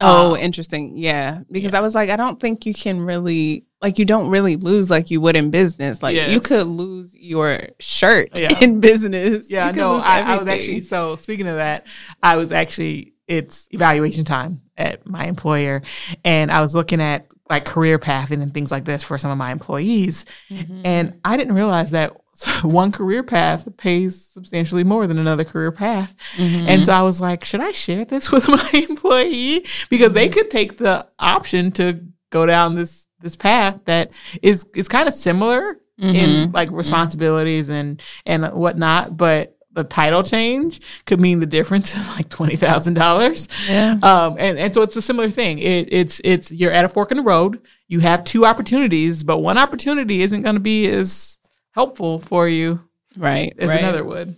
oh, 0.00 0.32
Uh, 0.34 0.38
interesting. 0.38 0.96
Yeah, 0.96 1.42
because 1.50 1.74
I 1.74 1.80
was 1.80 1.94
like, 1.94 2.10
I 2.10 2.16
don't 2.16 2.40
think 2.40 2.66
you 2.66 2.74
can 2.74 3.00
really 3.02 3.66
like 3.80 3.98
you 3.98 4.04
don't 4.04 4.30
really 4.30 4.56
lose 4.56 4.90
like 4.90 5.10
you 5.10 5.20
would 5.20 5.36
in 5.36 5.50
business. 5.50 6.02
Like 6.02 6.16
you 6.16 6.40
could 6.40 6.66
lose 6.66 7.14
your 7.14 7.58
shirt 7.78 8.36
Yeah. 8.38 8.56
in 8.62 8.80
business. 8.80 9.50
Yeah, 9.50 9.70
no, 9.72 9.96
I, 9.96 10.20
I 10.34 10.38
was 10.38 10.48
actually 10.48 10.80
so 10.80 11.16
speaking 11.16 11.46
of 11.46 11.56
that, 11.56 11.86
I 12.22 12.36
was 12.36 12.50
actually 12.52 13.14
it's 13.28 13.68
evaluation 13.70 14.24
time 14.24 14.62
at 14.76 15.06
my 15.06 15.26
employer, 15.26 15.82
and 16.24 16.50
I 16.50 16.60
was 16.60 16.74
looking 16.74 17.00
at 17.00 17.26
like 17.50 17.64
career 17.64 17.98
pathing 17.98 18.40
and 18.42 18.52
things 18.54 18.70
like 18.72 18.84
this 18.84 19.02
for 19.02 19.18
some 19.18 19.30
of 19.30 19.38
my 19.38 19.52
employees, 19.52 20.26
Mhm. 20.50 20.80
and 20.84 21.20
I 21.24 21.36
didn't 21.36 21.54
realize 21.54 21.90
that 21.92 22.12
one 22.62 22.92
career 22.92 23.22
path 23.22 23.68
pays 23.76 24.24
substantially 24.24 24.84
more 24.84 25.06
than 25.06 25.18
another 25.18 25.44
career 25.44 25.70
path. 25.72 26.14
Mhm. 26.36 26.66
And 26.66 26.86
so 26.86 26.92
I 26.92 27.02
was 27.02 27.20
like, 27.20 27.44
should 27.44 27.60
I 27.60 27.72
share 27.72 28.04
this 28.04 28.30
with 28.32 28.48
my 28.48 28.70
employee 28.88 29.66
because 29.90 30.12
they 30.12 30.28
could 30.28 30.50
take 30.50 30.78
the 30.78 31.06
option 31.18 31.70
to 31.72 32.00
go 32.30 32.46
down 32.46 32.74
this 32.74 33.06
this 33.20 33.36
path 33.36 33.80
that 33.84 34.10
is 34.42 34.66
is 34.74 34.88
kind 34.88 35.08
of 35.08 35.14
similar 35.14 35.76
in 35.98 36.48
Mhm. 36.48 36.54
like 36.54 36.70
responsibilities 36.72 37.68
and 37.68 38.00
and 38.26 38.44
whatnot, 38.52 39.16
but 39.16 39.56
the 39.74 39.84
title 39.84 40.22
change 40.22 40.80
could 41.06 41.18
mean 41.20 41.40
the 41.40 41.46
difference 41.46 41.94
of 41.94 42.06
like 42.16 42.28
twenty 42.28 42.56
thousand 42.56 42.94
dollars. 42.94 43.48
yeah. 43.68 43.96
Um, 44.02 44.36
and, 44.38 44.58
and 44.58 44.74
so 44.74 44.82
it's 44.82 44.96
a 44.96 45.02
similar 45.02 45.30
thing. 45.30 45.58
It, 45.60 45.88
it's 45.92 46.20
it's 46.24 46.50
you're 46.50 46.72
at 46.72 46.84
a 46.84 46.88
fork 46.88 47.10
in 47.10 47.16
the 47.18 47.22
road. 47.22 47.60
You 47.88 48.00
have 48.00 48.24
two 48.24 48.44
opportunities, 48.44 49.22
but 49.22 49.38
one 49.38 49.56
opportunity 49.58 50.22
isn't 50.22 50.42
going 50.42 50.56
to 50.56 50.60
be 50.60 50.88
as 50.88 51.38
helpful 51.72 52.18
for 52.20 52.48
you 52.48 52.80
Right. 53.16 53.52
as 53.58 53.68
right. 53.68 53.78
another 53.80 54.04
would. 54.04 54.36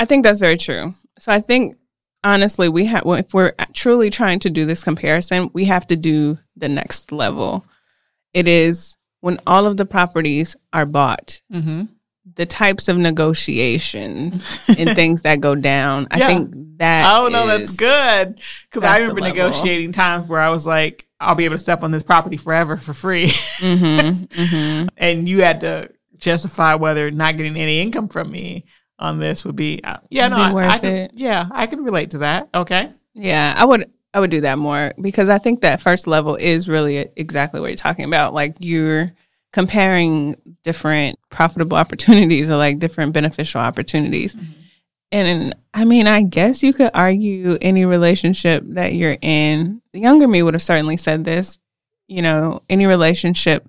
I 0.00 0.04
think 0.04 0.22
that's 0.24 0.40
very 0.40 0.56
true. 0.56 0.94
So 1.18 1.32
I 1.32 1.40
think 1.40 1.76
honestly, 2.24 2.68
we 2.68 2.86
have 2.86 3.02
if 3.06 3.32
we're 3.32 3.52
truly 3.72 4.10
trying 4.10 4.38
to 4.40 4.50
do 4.50 4.64
this 4.66 4.82
comparison, 4.84 5.50
we 5.52 5.64
have 5.66 5.86
to 5.88 5.96
do 5.96 6.38
the 6.56 6.68
next 6.68 7.12
level. 7.12 7.64
It 8.34 8.48
is 8.48 8.96
when 9.20 9.38
all 9.46 9.66
of 9.66 9.76
the 9.76 9.86
properties 9.86 10.56
are 10.72 10.86
bought, 10.86 11.40
Mm-hmm. 11.52 11.84
the 12.34 12.44
types 12.46 12.88
of 12.88 12.96
negotiation 12.98 14.40
and 14.76 14.94
things 14.94 15.22
that 15.22 15.40
go 15.40 15.54
down. 15.54 16.08
I 16.10 16.18
Yeah. 16.18 16.26
think 16.26 16.50
that 16.78 17.10
Oh 17.14 17.28
no, 17.28 17.46
that's 17.46 17.70
good. 17.70 18.40
Because 18.70 18.84
I 18.84 18.98
remember 18.98 19.20
negotiating 19.22 19.92
times 19.92 20.28
where 20.28 20.40
I 20.40 20.50
was 20.50 20.66
like, 20.66 21.06
"I'll 21.20 21.34
be 21.34 21.44
able 21.44 21.54
to 21.54 21.62
step 21.62 21.82
on 21.82 21.90
this 21.92 22.02
property 22.02 22.36
forever 22.36 22.76
for 22.76 22.92
free," 22.92 23.28
Mhm, 23.60 24.28
mhm. 24.28 24.88
and 24.96 25.28
you 25.28 25.42
had 25.42 25.60
to 25.60 25.90
justify 26.18 26.74
whether 26.74 27.10
not 27.10 27.36
getting 27.36 27.56
any 27.56 27.80
income 27.80 28.08
from 28.08 28.30
me 28.30 28.64
on 28.98 29.18
this 29.18 29.44
would 29.44 29.56
be. 29.56 29.82
Uh, 29.82 29.98
yeah, 30.10 30.28
no, 30.28 30.36
Be 30.36 30.58
I, 30.58 30.68
I 30.68 30.78
could. 30.78 31.10
Yeah, 31.14 31.48
I 31.52 31.66
can 31.66 31.84
relate 31.84 32.10
to 32.10 32.18
that. 32.18 32.48
Okay. 32.54 32.90
Yeah, 33.14 33.54
I 33.56 33.64
would 33.64 33.90
I 34.14 34.20
would 34.20 34.30
do 34.30 34.40
that 34.42 34.58
more 34.58 34.92
because 35.00 35.28
I 35.28 35.38
think 35.38 35.60
that 35.60 35.80
first 35.80 36.06
level 36.06 36.36
is 36.36 36.68
really 36.68 37.08
exactly 37.16 37.60
what 37.60 37.68
you're 37.68 37.76
talking 37.76 38.06
about. 38.06 38.32
Like 38.32 38.56
you're 38.60 39.12
comparing 39.52 40.36
different 40.62 41.18
profitable 41.30 41.76
opportunities 41.76 42.50
or 42.50 42.56
like 42.56 42.78
different 42.78 43.12
beneficial 43.12 43.60
opportunities. 43.60 44.36
And 45.12 45.54
I 45.72 45.84
mean, 45.84 46.06
I 46.06 46.22
guess 46.22 46.62
you 46.62 46.72
could 46.72 46.90
argue 46.94 47.56
any 47.60 47.84
relationship 47.84 48.64
that 48.68 48.94
you're 48.94 49.16
in. 49.22 49.80
The 49.92 50.00
younger 50.00 50.26
me 50.26 50.42
would 50.42 50.54
have 50.54 50.62
certainly 50.62 50.96
said 50.96 51.24
this. 51.24 51.58
You 52.08 52.22
know, 52.22 52.62
any 52.68 52.86
relationship, 52.86 53.68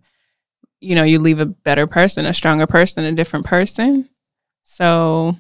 you 0.80 0.96
know, 0.96 1.04
you 1.04 1.20
leave 1.20 1.40
a 1.40 1.46
better 1.46 1.88
person, 1.88 2.26
a 2.26 2.34
stronger 2.34 2.68
person, 2.68 3.04
a 3.06 3.12
different 3.12 3.46
person. 3.46 4.10
So 4.64 5.36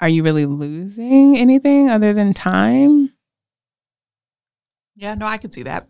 are 0.00 0.08
you 0.08 0.22
really 0.22 0.46
losing 0.46 1.36
anything 1.36 1.88
other 1.88 2.12
than 2.12 2.34
time? 2.34 3.12
Yeah, 4.96 5.14
no, 5.14 5.26
I 5.26 5.38
can 5.38 5.50
see 5.50 5.62
that. 5.64 5.88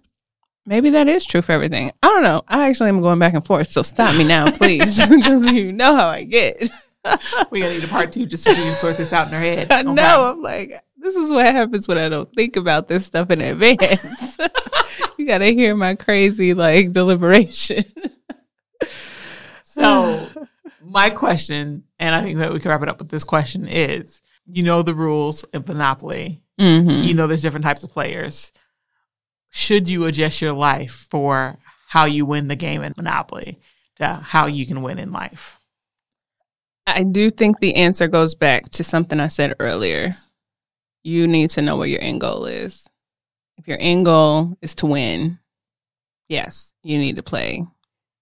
Maybe 0.67 0.91
that 0.91 1.09
is 1.09 1.25
true 1.27 1.41
for 1.41 1.53
everything. 1.53 1.91
I 2.03 2.07
don't 2.09 2.23
know. 2.23 2.43
I 2.47 2.69
actually 2.69 2.91
am 2.91 3.01
going 3.01 3.19
back 3.19 3.33
and 3.33 3.45
forth. 3.45 3.69
So 3.69 3.81
stop 3.81 4.15
me 4.15 4.25
now, 4.25 4.51
please, 4.51 5.07
because 5.17 5.51
you 5.51 5.73
know 5.73 5.95
how 5.97 6.09
I 6.09 6.25
get. 6.25 6.71
We 7.51 7.61
gotta 7.63 7.73
need 7.73 7.85
a 7.85 7.89
part 7.89 8.13
two 8.13 8.27
just 8.27 8.43
so 8.45 8.53
she 8.53 8.65
can 8.65 8.75
sort 8.75 8.99
this 8.99 9.15
out 9.15 9.29
in 9.29 9.33
her 9.33 9.39
head. 9.41 9.69
I 9.73 9.81
Okay. 9.81 9.95
know. 9.95 10.33
I'm 10.35 10.43
like, 10.43 10.75
this 10.99 11.15
is 11.17 11.31
what 11.31 11.47
happens 11.47 11.89
when 11.89 11.97
I 11.97 12.11
don't 12.11 12.31
think 12.35 12.57
about 12.57 12.87
this 12.87 13.07
stuff 13.07 13.31
in 13.31 13.41
advance. 13.41 14.37
you 15.17 15.27
got 15.27 15.39
to 15.39 15.47
hear 15.55 15.75
my 15.75 15.95
crazy 15.95 16.53
like 16.53 16.93
deliberation. 16.93 17.87
So, 19.79 20.29
my 20.83 21.11
question, 21.11 21.85
and 21.99 22.15
I 22.15 22.23
think 22.23 22.39
that 22.39 22.53
we 22.53 22.61
can 22.61 22.71
wrap 22.71 22.83
it 22.83 22.89
up 22.89 22.99
with 22.99 23.09
this 23.09 23.25
question 23.25 23.67
is: 23.67 24.23
You 24.47 24.63
know 24.63 24.83
the 24.83 24.95
rules 24.95 25.45
in 25.53 25.65
Monopoly. 25.67 26.43
Mm-hmm. 26.59 27.05
You 27.05 27.15
know 27.15 27.27
there's 27.27 27.43
different 27.43 27.65
types 27.65 27.85
of 27.85 27.91
players. 27.91 28.53
Should 29.51 29.89
you 29.89 30.05
adjust 30.05 30.43
your 30.43 30.53
life 30.53 31.07
for 31.11 31.59
how 31.89 32.05
you 32.05 32.27
win 32.27 32.49
the 32.49 32.57
game 32.57 32.83
in 32.83 32.93
Monopoly 32.97 33.59
to 33.97 34.07
how 34.07 34.47
you 34.47 34.67
can 34.67 34.83
win 34.83 34.99
in 34.99 35.13
life? 35.13 35.59
I 36.87 37.03
do 37.05 37.31
think 37.31 37.59
the 37.59 37.77
answer 37.77 38.09
goes 38.09 38.35
back 38.35 38.65
to 38.71 38.85
something 38.85 39.21
I 39.21 39.29
said 39.29 39.55
earlier. 39.61 40.17
You 41.03 41.27
need 41.27 41.51
to 41.51 41.63
know 41.63 41.77
what 41.77 41.91
your 41.91 42.03
end 42.03 42.21
goal 42.21 42.45
is. 42.47 42.89
If 43.57 43.69
your 43.69 43.79
end 43.81 44.05
goal 44.05 44.57
is 44.63 44.75
to 44.77 44.87
win, 44.87 45.39
yes, 46.29 46.73
you 46.83 46.99
need 46.99 47.17
to 47.17 47.23
play. 47.23 47.65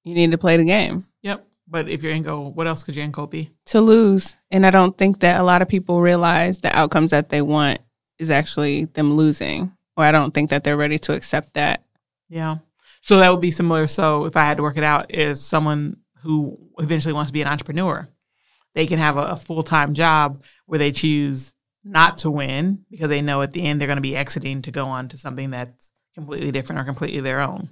You 0.07 0.15
need 0.15 0.31
to 0.31 0.39
play 0.39 0.57
the 0.57 0.65
game. 0.65 1.05
Yep. 1.23 1.45
But 1.69 1.89
if 1.89 2.05
your 2.05 2.13
end 2.13 2.25
goal, 2.25 2.53
what 2.53 2.69
else 2.69 2.85
could 2.85 2.95
your 2.95 3.03
end 3.03 3.13
goal 3.13 3.27
be? 3.27 3.51
to 3.67 3.81
lose. 3.81 4.37
And 4.53 4.65
I 4.65 4.71
don't 4.71 4.97
think 4.97 5.21
that 5.21 5.41
a 5.41 5.45
lot 5.45 5.63
of 5.63 5.69
people 5.69 6.01
realize 6.01 6.61
the 6.61 6.75
outcomes 6.75 7.11
that 7.11 7.29
they 7.29 7.43
want 7.43 7.81
is 8.19 8.31
actually 8.31 8.85
them 8.85 9.15
losing. 9.15 9.73
Or 9.97 10.05
I 10.05 10.13
don't 10.13 10.33
think 10.33 10.51
that 10.51 10.63
they're 10.63 10.77
ready 10.77 10.99
to 11.01 11.13
accept 11.13 11.55
that. 11.55 11.83
Yeah. 12.29 12.59
So 13.03 13.19
that 13.19 13.31
would 13.31 13.41
be 13.41 13.51
similar. 13.51 13.89
So 13.89 14.27
if 14.27 14.37
I 14.37 14.43
had 14.43 14.59
to 14.59 14.63
work 14.63 14.77
it 14.77 14.85
out, 14.85 15.13
is 15.13 15.45
someone 15.45 15.97
who 16.23 16.57
eventually 16.79 17.13
wants 17.13 17.31
to 17.31 17.33
be 17.33 17.43
an 17.43 17.49
entrepreneur, 17.49 18.09
they 18.75 18.87
can 18.87 18.99
have 18.99 19.17
a, 19.17 19.23
a 19.23 19.37
full 19.37 19.65
time 19.65 19.95
job 19.95 20.45
where 20.67 20.79
they 20.79 20.93
choose 20.93 21.53
not 21.83 22.19
to 22.19 22.31
win 22.31 22.85
because 22.91 23.09
they 23.09 23.23
know 23.23 23.43
at 23.43 23.53
the 23.53 23.63
end 23.63 23.81
they're 23.81 23.89
going 23.89 23.97
to 23.97 24.03
be 24.03 24.17
exiting 24.17 24.63
to 24.63 24.71
go 24.71 24.87
on 24.87 25.09
to 25.09 25.19
something 25.19 25.51
that's 25.51 25.93
completely 26.15 26.53
different 26.53 26.81
or 26.81 26.85
completely 26.85 27.21
their 27.21 27.41
own. 27.41 27.71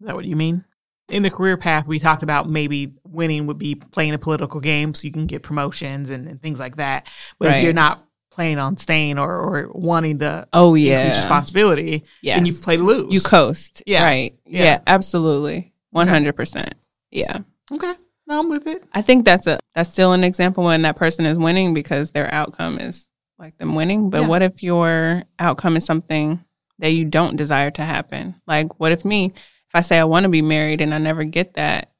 Is 0.00 0.06
that 0.06 0.16
what 0.16 0.24
you 0.24 0.36
mean? 0.36 0.64
In 1.10 1.22
the 1.22 1.30
career 1.30 1.56
path, 1.56 1.86
we 1.86 1.98
talked 1.98 2.22
about 2.22 2.48
maybe 2.48 2.94
winning 3.04 3.46
would 3.46 3.58
be 3.58 3.74
playing 3.74 4.14
a 4.14 4.18
political 4.18 4.60
game 4.60 4.94
so 4.94 5.06
you 5.06 5.12
can 5.12 5.26
get 5.26 5.42
promotions 5.42 6.08
and, 6.10 6.26
and 6.26 6.40
things 6.40 6.58
like 6.58 6.76
that. 6.76 7.08
But 7.38 7.50
if 7.56 7.62
you're 7.62 7.72
not 7.74 8.02
playing 8.30 8.58
on 8.58 8.76
staying 8.78 9.18
or, 9.18 9.30
or 9.32 9.70
wanting 9.72 10.18
the 10.18 10.48
Oh 10.52 10.74
yeah. 10.74 11.14
responsibility, 11.16 12.04
Yes. 12.22 12.38
then 12.38 12.46
you 12.46 12.54
play 12.54 12.76
lose. 12.78 13.12
You 13.12 13.20
coast. 13.20 13.82
Yeah. 13.86 14.02
Right. 14.02 14.34
Yeah. 14.46 14.62
Yeah, 14.64 14.80
absolutely. 14.86 15.72
One 15.90 16.08
hundred 16.08 16.34
percent. 16.36 16.74
Yeah. 17.10 17.40
Okay. 17.70 17.92
No, 18.26 18.40
I'm 18.40 18.48
with 18.48 18.66
it. 18.66 18.82
I 18.92 19.02
think 19.02 19.24
that's 19.26 19.46
a 19.46 19.60
that's 19.74 19.90
still 19.92 20.12
an 20.12 20.24
example 20.24 20.64
when 20.64 20.82
that 20.82 20.96
person 20.96 21.26
is 21.26 21.38
winning 21.38 21.74
because 21.74 22.10
their 22.12 22.32
outcome 22.32 22.78
is 22.78 23.06
like 23.38 23.56
them 23.58 23.74
winning. 23.74 24.08
But 24.10 24.22
Yeah. 24.22 24.28
what 24.28 24.42
if 24.42 24.62
your 24.62 25.22
outcome 25.38 25.76
is 25.76 25.84
something 25.84 26.42
that 26.78 26.88
you 26.92 27.04
don't 27.04 27.36
desire 27.36 27.70
to 27.72 27.82
happen? 27.82 28.34
Like 28.46 28.80
what 28.80 28.90
if 28.90 29.04
me, 29.04 29.34
I 29.74 29.80
say 29.80 29.98
I 29.98 30.04
want 30.04 30.24
to 30.24 30.28
be 30.30 30.42
married 30.42 30.80
and 30.80 30.94
I 30.94 30.98
never 30.98 31.24
get 31.24 31.54
that 31.54 31.90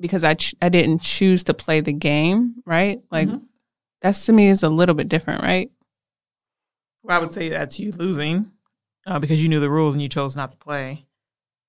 because 0.00 0.24
I 0.24 0.34
ch- 0.34 0.54
I 0.62 0.68
didn't 0.70 1.02
choose 1.02 1.44
to 1.44 1.54
play 1.54 1.80
the 1.80 1.92
game, 1.92 2.54
right? 2.66 3.00
Like 3.10 3.28
Mhm. 3.28 3.42
that's 4.02 4.24
to 4.26 4.32
me 4.32 4.48
is 4.48 4.62
a 4.62 4.68
little 4.68 4.94
bit 4.94 5.08
different, 5.08 5.42
right? 5.42 5.70
Well, 7.02 7.16
I 7.16 7.20
would 7.20 7.32
say 7.34 7.48
that's 7.48 7.78
you 7.78 7.92
losing 7.92 8.50
uh, 9.06 9.18
because 9.18 9.42
you 9.42 9.48
knew 9.48 9.60
the 9.60 9.70
rules 9.70 9.94
and 9.94 10.02
you 10.02 10.08
chose 10.08 10.36
not 10.36 10.50
to 10.52 10.56
play. 10.58 11.04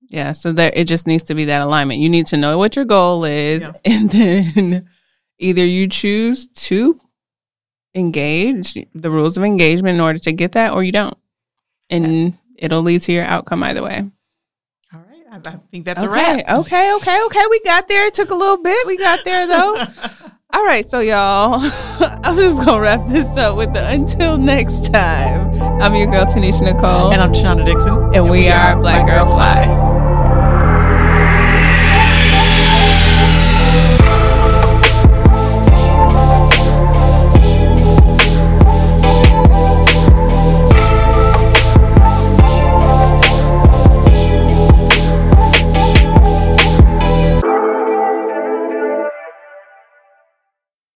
Yeah, 0.09 0.31
so 0.33 0.51
there 0.51 0.71
it 0.73 0.85
just 0.85 1.07
needs 1.07 1.23
to 1.25 1.35
be 1.35 1.45
that 1.45 1.61
alignment. 1.61 1.99
You 2.01 2.09
need 2.09 2.27
to 2.27 2.37
know 2.37 2.57
what 2.57 2.75
your 2.75 2.85
goal 2.85 3.23
is 3.25 3.61
Yeah. 3.61 3.73
and 3.85 4.09
then 4.09 4.89
either 5.39 5.65
you 5.65 5.87
choose 5.87 6.47
to 6.47 6.99
engage 7.95 8.73
the 8.93 9.09
rules 9.11 9.37
of 9.37 9.43
engagement 9.43 9.95
in 9.95 10.01
order 10.01 10.19
to 10.19 10.31
get 10.31 10.53
that 10.53 10.73
or 10.73 10.83
you 10.83 10.91
don't. 10.91 11.17
And 11.89 12.37
it'll 12.55 12.81
lead 12.81 13.01
to 13.01 13.11
your 13.11 13.25
outcome 13.25 13.63
either 13.63 13.83
way. 13.83 14.09
I, 15.31 15.37
I 15.37 15.55
think 15.71 15.85
that's 15.85 16.03
a 16.03 16.09
okay, 16.09 16.43
wrap. 16.43 16.49
okay, 16.59 16.93
okay, 16.95 17.23
okay. 17.25 17.43
We 17.49 17.61
got 17.61 17.87
there. 17.87 18.07
It 18.07 18.13
took 18.13 18.31
a 18.31 18.35
little 18.35 18.57
bit. 18.61 18.85
We 18.85 18.97
got 18.97 19.23
there 19.23 19.47
though. 19.47 19.85
All 20.53 20.65
right, 20.65 20.85
so 20.89 20.99
y'all, 20.99 21.61
I'm 22.23 22.35
just 22.35 22.65
gonna 22.65 22.81
wrap 22.81 23.07
this 23.07 23.25
up 23.37 23.55
with 23.55 23.73
the 23.73 23.87
until 23.87 24.37
next 24.37 24.91
time. 24.93 25.49
I'm 25.81 25.95
your 25.95 26.07
girl 26.07 26.25
Tanisha 26.25 26.63
Nicole, 26.63 27.13
And 27.13 27.21
I'm 27.21 27.31
Shonda 27.31 27.65
Dixon. 27.65 28.13
and 28.13 28.29
we 28.29 28.49
are 28.49 28.75
Black 28.75 29.07
Girl 29.07 29.25
Fly. 29.25 29.90